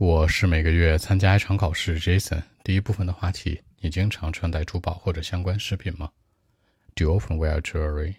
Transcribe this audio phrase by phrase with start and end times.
[0.00, 1.99] 我是每个月参加一场考试。
[1.99, 6.11] Jason，第一部分的话题：你经常穿戴珠宝或者相关饰品吗？
[6.95, 8.15] Do you often wear jewelry?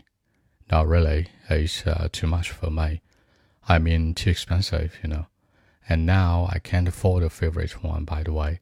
[0.69, 1.27] Not really.
[1.48, 3.00] It's uh, too much for me.
[3.62, 5.27] I mean, too expensive, you know.
[5.88, 8.61] And now I can't afford a favorite one, by the way.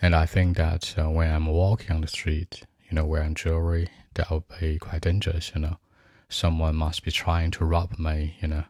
[0.00, 3.88] And I think that uh, when I'm walking on the street, you know, wearing jewelry,
[4.14, 5.78] that would be quite dangerous, you know.
[6.28, 8.64] Someone must be trying to rob me, you know.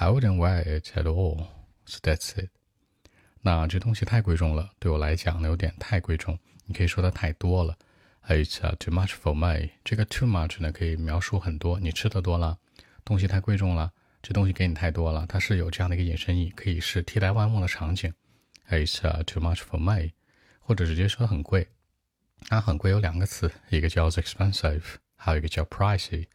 [0.00, 1.48] I wouldn't wear it at all.
[1.84, 2.50] So that's it.
[3.42, 6.38] 那这东西太贵重了，对我来讲呢有点太贵重。
[6.66, 7.76] 你可以说它太多了
[8.26, 9.70] ，It's too much for me。
[9.82, 12.58] 这个 too much 呢可以描述很多，你吃的多了，
[13.04, 13.92] 东西太贵重了，
[14.22, 18.12] 这东西给你太多了，它是有这样的一个引申义，可以是替代万物的场景。
[18.68, 20.12] It's too much for me，
[20.60, 21.68] 或者直接说很贵。
[22.50, 24.82] 那很贵有两个词，一个叫 expensive，
[25.16, 26.26] 还有一个叫 pricey。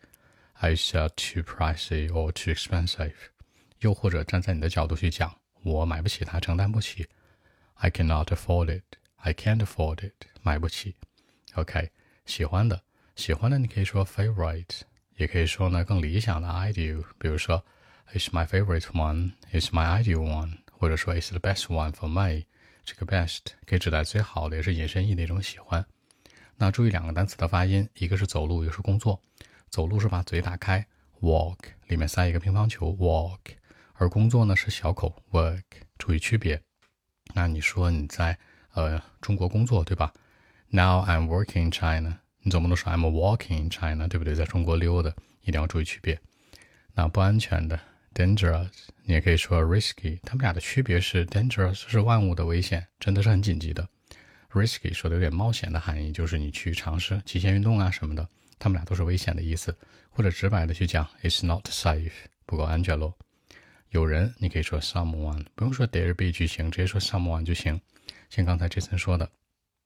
[0.60, 3.14] It's too pricey or too expensive。
[3.80, 5.36] 又或者站在你的角度去讲。
[5.66, 7.08] 我买不起它，承担不起。
[7.74, 8.84] I cannot afford it.
[9.16, 10.14] I can't afford it.
[10.44, 10.96] 买不起。
[11.56, 11.90] OK，
[12.28, 12.84] 喜欢的，
[13.16, 14.82] 喜欢的，你可以说 favorite，
[15.18, 17.04] 也可以说呢更理想的 ideal。
[17.18, 17.66] 比如说
[18.14, 19.34] ，It's my favorite one.
[19.52, 20.60] It's my ideal one.
[20.72, 22.46] 或者说 It's the best one for me.
[22.84, 25.84] 这个 best 可以指代最好的，也是引申义的一种喜欢。
[26.58, 29.20] 那注意两个单词的发音，一个是走路，一个是工作。
[29.72, 30.86] 走路是把嘴打开
[31.22, 31.58] ，walk，
[31.88, 33.40] 里面塞一个乒乓球，walk。
[33.98, 35.64] 而工作呢是小口 work，
[35.98, 36.62] 注意区别。
[37.34, 38.38] 那你说你在
[38.74, 40.14] 呃中国工作对吧
[40.70, 44.36] ？Now I'm working in China，你总不能说 I'm walking in China，对不对？
[44.36, 46.20] 在中国溜达，一定要注意区别。
[46.94, 47.80] 那不安全的
[48.14, 48.70] dangerous，
[49.04, 53.88] 你也可以说 risky，它们俩的区别是 dangerous 是万物的危险，真的是很紧急的。
[54.52, 58.28] risky 说的有点冒险的含义，就是你去尝试极限运动啊什么的，
[58.60, 59.76] 它们俩都是危险的意思。
[60.10, 62.12] 或者直白的去讲，It's not safe，
[62.46, 63.14] 不够安全喽。
[63.95, 67.81] 有人，你可以说 someone，不用说 there be 句型，直接说 someone 就行。
[68.29, 69.29] 像刚才这层说的，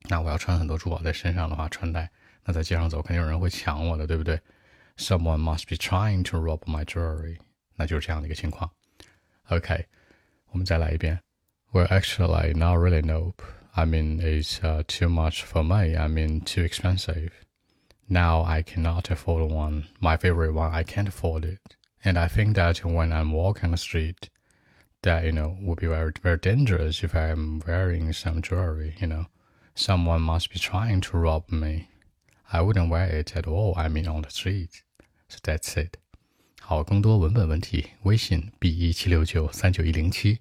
[0.08, 2.11] 那我要穿很多珠宝在身上的话，穿戴，
[2.44, 4.39] 那在街上走，肯定有人会抢我的，对不对？
[4.97, 7.39] Someone must be trying to rob my jewelry，
[7.77, 8.70] 那就是这样的一个情况。
[9.48, 9.86] OK，
[10.51, 11.18] 我们再来一遍。
[11.73, 13.02] Well, actually, not really.
[13.02, 13.42] Nope.
[13.73, 15.96] I mean, it's uh, too much for me.
[15.96, 17.33] I mean, too expensive.
[18.07, 19.86] Now I cannot afford one.
[19.98, 21.58] My favorite one, I can't afford it.
[22.05, 24.29] And I think that when I'm walking on the street,
[25.02, 28.95] that you know would be very very dangerous if I'm wearing some jewelry.
[29.01, 29.27] You know,
[29.74, 31.89] someone must be trying to rob me.
[32.52, 33.74] I wouldn't wear it at all.
[33.77, 34.83] I mean, on the street.
[35.29, 35.96] So that's it.
[36.61, 40.40] 好，更多文本问题，微信 b 一七六九三九一零七。